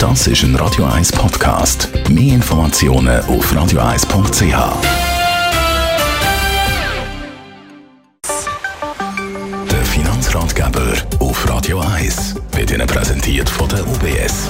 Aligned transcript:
Das 0.00 0.26
ist 0.26 0.42
ein 0.44 0.56
Radio 0.56 0.86
1 0.86 1.12
Podcast. 1.12 1.90
Mehr 2.08 2.36
Informationen 2.36 3.20
auf 3.26 3.52
radio1.ch. 3.52 4.40
Der 9.70 9.84
Finanzratgeber 9.84 10.94
auf 11.18 11.46
Radio 11.46 11.80
1 11.80 12.34
wird 12.52 12.70
Ihnen 12.70 12.86
präsentiert 12.86 13.50
von 13.50 13.68
der 13.68 13.86
UBS. 13.86 14.48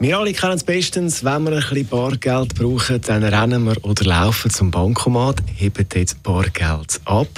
Wir 0.00 0.18
alle 0.18 0.32
kennen 0.32 0.54
es 0.54 0.64
bestens, 0.64 1.22
wenn 1.22 1.44
wir 1.44 1.52
ein 1.52 1.58
bisschen 1.58 1.86
Bargeld 1.88 2.54
brauchen, 2.54 3.02
dann 3.02 3.22
rennen 3.22 3.64
wir 3.66 3.84
oder 3.84 4.04
laufen 4.06 4.50
zum 4.50 4.70
Bankomat, 4.70 5.42
heben 5.54 5.86
dort 5.90 6.22
Bargeld 6.22 7.02
ab. 7.04 7.28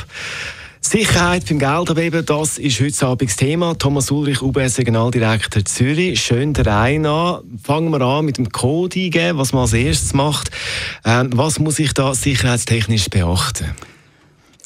Sicherheit 0.86 1.46
beim 1.48 1.58
Geldabheben, 1.58 2.26
das 2.26 2.58
ist 2.58 2.78
heute 2.78 3.06
Abend 3.06 3.30
das 3.30 3.36
Thema. 3.36 3.74
Thomas 3.74 4.10
Ulrich, 4.10 4.42
UBS 4.42 4.76
Regionaldirektor 4.76 5.64
Zürich. 5.64 6.20
Schön 6.20 6.52
der 6.52 6.66
Reihe 6.66 7.08
an. 7.08 7.40
Fangen 7.62 7.90
wir 7.90 8.02
an 8.02 8.26
mit 8.26 8.36
dem 8.36 8.50
Code 8.50 9.00
eingeben, 9.00 9.38
was 9.38 9.54
man 9.54 9.62
als 9.62 9.72
erstes 9.72 10.12
macht. 10.12 10.50
Ähm, 11.06 11.30
was 11.32 11.58
muss 11.58 11.78
ich 11.78 11.94
da 11.94 12.14
sicherheitstechnisch 12.14 13.08
beachten? 13.08 13.74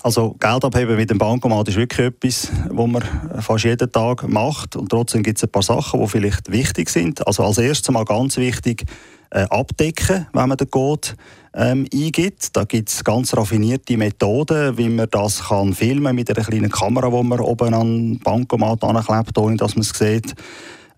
Also 0.09 0.35
Geld 0.41 0.65
abheben 0.65 0.97
mit 0.97 1.11
dem 1.11 1.19
Bankomat 1.19 1.69
ist 1.69 1.77
wirklich 1.77 2.07
etwas, 2.07 2.51
was 2.71 2.87
man 2.87 3.03
fast 3.43 3.65
jeden 3.65 3.93
Tag 3.93 4.27
macht. 4.27 4.75
Und 4.75 4.89
trotzdem 4.89 5.23
gibt 5.23 5.37
es 5.37 5.45
ein 5.45 5.51
paar 5.51 5.63
Sachen, 5.63 6.01
die 6.01 6.07
vielleicht 6.07 6.51
wichtig 6.51 6.89
sind. 6.89 7.27
Also 7.27 7.45
als 7.45 7.59
erstes 7.59 7.93
mal 7.93 8.07
ganz 8.07 8.39
wichtig, 8.39 8.87
äh, 9.29 9.43
abdecken, 9.51 10.27
wenn 10.33 10.49
man 10.49 10.57
den 10.57 10.71
Code 10.71 11.09
ähm, 11.53 11.87
eingibt. 11.93 12.57
Da 12.57 12.65
gibt 12.65 12.89
es 12.89 13.05
ganz 13.05 13.37
raffinierte 13.37 13.99
Methoden, 13.99 14.79
wie 14.79 14.89
man 14.89 15.11
das 15.11 15.49
kann 15.49 15.75
filmen 15.75 16.17
mit 16.17 16.35
einer 16.35 16.43
kleinen 16.43 16.71
Kamera, 16.71 17.11
die 17.11 17.29
man 17.29 17.41
oben 17.41 17.75
an 17.75 17.87
den 17.87 18.19
Bankomat 18.21 18.83
anklebt, 18.85 19.37
ohne 19.37 19.59
dass 19.59 19.75
man 19.75 19.83
es 19.83 19.91
sieht. 19.91 20.35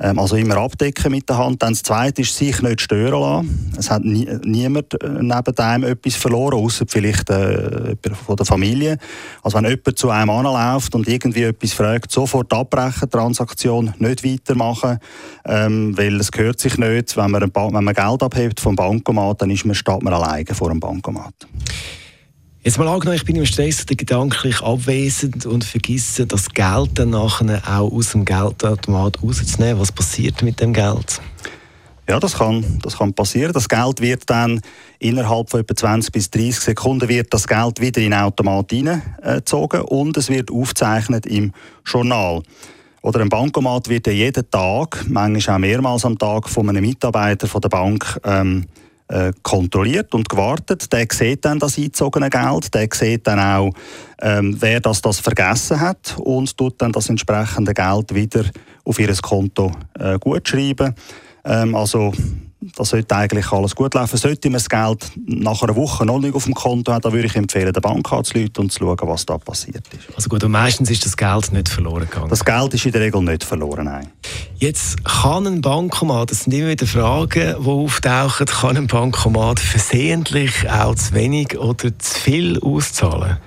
Ähm, 0.02 0.18
also 0.18 0.36
immer 0.36 0.56
abdecken 0.56 1.12
mit 1.12 1.28
der 1.28 1.36
Hand. 1.36 1.62
Dann 1.62 1.72
das 1.72 1.82
Zweite 1.82 2.22
ist, 2.22 2.34
sich 2.34 2.62
nicht 2.62 2.80
stören 2.80 3.20
lassen. 3.20 3.72
Es 3.78 3.90
hat 3.90 4.02
nie, 4.02 4.26
niemand 4.44 4.94
äh, 5.02 5.08
neben 5.08 5.58
einem 5.58 5.84
etwas 5.84 6.16
verloren, 6.16 6.54
außer 6.54 6.86
vielleicht 6.88 7.28
äh, 7.28 7.94
von 8.24 8.36
der 8.36 8.46
Familie. 8.46 8.96
Also 9.42 9.58
wenn 9.58 9.66
jemand 9.66 9.98
zu 9.98 10.08
einem 10.10 10.30
anläuft 10.30 10.94
und 10.94 11.06
irgendwie 11.06 11.42
etwas 11.42 11.72
fragt, 11.74 12.10
sofort 12.10 12.52
abbrechen, 12.52 13.10
Transaktion 13.10 13.92
nicht 13.98 14.24
weitermachen, 14.24 14.98
ähm, 15.44 15.96
weil 15.98 16.18
es 16.18 16.32
gehört 16.32 16.60
sich 16.60 16.78
nicht. 16.78 17.16
Wenn 17.16 17.30
man, 17.30 17.42
wenn 17.42 17.84
man 17.84 17.94
Geld 17.94 18.22
abhebt 18.22 18.60
vom 18.60 18.76
Bankomat, 18.76 19.42
dann 19.42 19.50
ist 19.50 19.66
man, 19.66 19.74
steht 19.74 20.02
man 20.02 20.14
alleine 20.14 20.46
vor 20.54 20.70
dem 20.70 20.80
Bankomat. 20.80 21.34
Jetzt 22.62 22.76
mal 22.76 22.88
angenommen, 22.88 23.16
ich 23.16 23.24
bin 23.24 23.36
im 23.36 23.46
Stress 23.46 23.86
gedanklich 23.86 24.60
abwesend 24.60 25.46
und 25.46 25.64
vergesse 25.64 26.26
das 26.26 26.50
Geld 26.50 26.90
dann 26.92 27.08
nachher 27.08 27.62
auch 27.66 27.90
aus 27.90 28.12
dem 28.12 28.26
Geldautomat 28.26 29.22
rauszunehmen. 29.22 29.80
Was 29.80 29.90
passiert 29.90 30.42
mit 30.42 30.60
dem 30.60 30.74
Geld? 30.74 31.22
Ja, 32.06 32.20
das 32.20 32.34
kann, 32.34 32.78
das 32.82 32.98
kann 32.98 33.14
passieren. 33.14 33.54
Das 33.54 33.66
Geld 33.66 34.02
wird 34.02 34.28
dann 34.28 34.60
innerhalb 34.98 35.48
von 35.48 35.60
etwa 35.60 35.74
20 35.74 36.12
bis 36.12 36.28
30 36.28 36.60
Sekunden 36.60 37.08
wird 37.08 37.32
das 37.32 37.48
Geld 37.48 37.80
wieder 37.80 38.02
in 38.02 38.10
den 38.10 38.20
Automat 38.20 38.70
hineingezogen 38.70 39.80
und 39.80 40.18
es 40.18 40.28
wird 40.28 40.50
aufgezeichnet 40.50 41.24
im 41.24 41.52
Journal. 41.86 42.42
Oder 43.00 43.20
ein 43.20 43.30
Bankomat 43.30 43.88
wird 43.88 44.06
ja 44.06 44.12
jeden 44.12 44.50
Tag, 44.50 45.06
manchmal 45.08 45.56
auch 45.56 45.60
mehrmals 45.60 46.04
am 46.04 46.18
Tag, 46.18 46.46
von 46.50 46.68
einem 46.68 46.84
Mitarbeiter 46.84 47.46
von 47.46 47.62
der 47.62 47.70
Bank 47.70 48.20
ähm, 48.22 48.66
äh, 49.10 49.32
kontrolliert 49.42 50.14
und 50.14 50.28
gewartet. 50.28 50.92
Der 50.92 51.06
sieht 51.10 51.44
dann 51.44 51.58
das 51.58 51.76
eingezogene 51.76 52.30
Geld, 52.30 52.72
der 52.72 52.88
sieht 52.92 53.26
dann 53.26 53.40
auch, 53.40 53.72
ähm, 54.22 54.56
wer 54.58 54.80
das, 54.80 55.02
das 55.02 55.18
vergessen 55.18 55.80
hat 55.80 56.16
und 56.18 56.56
tut 56.56 56.80
dann 56.80 56.92
das 56.92 57.08
entsprechende 57.08 57.74
Geld 57.74 58.14
wieder 58.14 58.44
auf 58.84 58.98
ihr 58.98 59.12
Konto 59.20 59.72
äh, 59.98 60.18
gut 60.18 60.48
schreiben. 60.48 60.94
Ähm, 61.44 61.74
also 61.74 62.12
das 62.76 62.90
sollte 62.90 63.16
eigentlich 63.16 63.50
alles 63.52 63.74
gut 63.74 63.94
laufen. 63.94 64.16
Sollte 64.16 64.48
man 64.48 64.58
das 64.58 64.68
Geld 64.68 65.10
nach 65.26 65.62
einer 65.62 65.74
Woche 65.76 66.04
noch 66.04 66.18
nicht 66.18 66.34
auf 66.34 66.44
dem 66.44 66.54
Konto 66.54 66.92
haben, 66.92 67.00
dann 67.00 67.12
würde 67.12 67.26
ich 67.26 67.34
empfehlen, 67.34 67.72
der 67.72 67.80
Bank 67.80 68.12
anzurufen 68.12 68.52
und 68.58 68.72
zu 68.72 68.80
schauen, 68.80 68.98
was 69.02 69.24
da 69.24 69.38
passiert 69.38 69.82
ist. 69.92 70.14
Also 70.14 70.28
gut, 70.28 70.44
und 70.44 70.52
meistens 70.52 70.90
ist 70.90 71.06
das 71.06 71.16
Geld 71.16 71.52
nicht 71.52 71.68
verloren 71.68 72.00
gegangen? 72.08 72.28
Das 72.28 72.44
Geld 72.44 72.74
ist 72.74 72.84
in 72.84 72.92
der 72.92 73.00
Regel 73.00 73.22
nicht 73.22 73.44
verloren, 73.44 73.86
nein. 73.86 74.08
Jetzt 74.62 75.02
kann 75.04 75.46
ein 75.46 75.62
Bankomat, 75.62 76.30
das 76.30 76.40
sind 76.40 76.52
immer 76.52 76.68
wieder 76.68 76.86
Fragen, 76.86 77.54
die 77.58 77.66
auftauchen, 77.66 78.44
kann 78.44 78.76
ein 78.76 78.88
Bankomat 78.88 79.58
versehentlich 79.58 80.68
auch 80.68 80.94
zu 80.94 81.14
wenig 81.14 81.58
oder 81.58 81.98
zu 81.98 82.20
viel 82.20 82.60
auszahlen? 82.60 83.38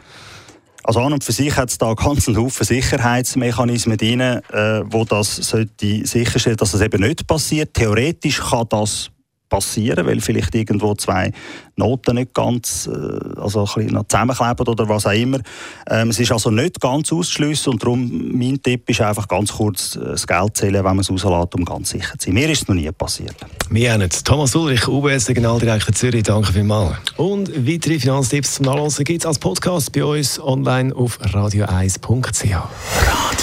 Also 0.84 1.02
an 1.02 1.14
und 1.14 1.24
für 1.24 1.32
sich 1.32 1.56
hat 1.56 1.70
es 1.70 1.78
da 1.78 1.94
ganz 1.94 2.28
einen 2.28 2.38
Haufen 2.38 2.66
Sicherheitsmechanismen 2.66 3.96
drin, 3.96 4.22
äh, 4.22 4.42
wo 4.86 5.06
das 5.06 5.36
sollte 5.36 6.04
sicherstellen, 6.04 6.58
dass 6.58 6.72
das 6.72 6.82
eben 6.82 7.04
nicht 7.04 7.28
passiert. 7.28 7.76
Theoretisch 7.76 8.40
kann 8.42 8.66
das 8.70 9.12
passieren, 9.54 10.08
weil 10.08 10.20
vielleicht 10.20 10.56
irgendwo 10.56 10.96
zwei 10.96 11.32
Noten 11.76 12.16
nicht 12.16 12.34
ganz 12.34 12.90
äh, 12.92 13.40
also 13.40 13.60
ein 13.62 13.66
bisschen 13.66 13.94
noch 13.94 14.08
zusammenkleben 14.08 14.68
oder 14.68 14.90
was 14.90 15.06
auch 15.06 15.12
immer. 15.12 15.40
Ähm, 15.88 16.10
es 16.10 16.20
ist 16.20 16.32
also 16.32 16.50
nicht 16.50 16.82
ganz 16.82 17.14
auszuschliessen 17.14 17.74
und 17.74 17.84
darum 17.84 18.32
mein 18.34 18.60
Tipp 18.62 18.90
ist 18.90 19.02
einfach 19.02 19.28
ganz 19.28 19.54
kurz 19.54 19.96
äh, 19.96 20.06
das 20.06 20.26
Geld 20.26 20.58
zählen, 20.58 20.84
wenn 20.84 20.96
man 20.96 21.00
es 21.00 21.12
rauslässt, 21.12 21.56
um 21.56 21.66
ganz 21.66 21.92
sicher 21.92 22.18
zu 22.18 22.26
sein. 22.26 22.34
Mir 22.34 22.50
ist 22.50 22.64
es 22.64 22.68
noch 22.68 22.76
nie 22.76 22.92
passiert. 22.92 23.36
Wir 23.70 23.94
haben 23.94 24.02
nicht. 24.02 24.26
Thomas 24.26 24.56
Ulrich, 24.56 24.88
UBS 24.88 25.30
Regionaldirektor 25.30 25.94
Zürich, 25.94 26.24
danke 26.24 26.52
vielmals. 26.52 26.98
Und 27.18 27.52
weitere 27.56 28.00
Finanztipps 28.00 28.56
zum 28.56 28.66
Nachlesen 28.66 29.06
gibt 29.06 29.22
es 29.22 29.26
als 29.28 29.38
Podcast 29.38 29.92
bei 29.92 30.04
uns 30.04 30.40
online 30.40 30.96
auf 30.96 31.20
radio1.ch. 31.22 32.44
Radio 32.44 33.43